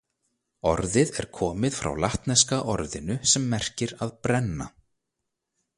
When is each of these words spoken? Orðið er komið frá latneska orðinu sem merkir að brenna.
Orðið 0.69 1.11
er 1.23 1.27
komið 1.39 1.77
frá 1.81 1.91
latneska 2.05 2.61
orðinu 2.75 3.21
sem 3.35 3.47
merkir 3.55 3.95
að 4.07 4.17
brenna. 4.27 4.71